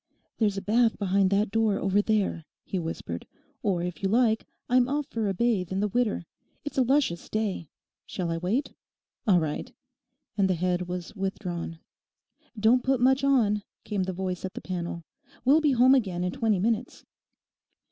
[0.39, 3.27] 'There's a bath behind that door over there,' he whispered,
[3.61, 6.25] 'or if you like I'm off for a bathe in the Widder.
[6.65, 7.69] It's a luscious day.
[8.07, 8.73] Shall I wait?
[9.27, 9.71] All right,'
[10.39, 11.77] and the head was withdrawn.
[12.59, 15.03] 'Don't put much on,' came the voice at the panel;
[15.45, 17.05] 'we'll be home again in twenty minutes.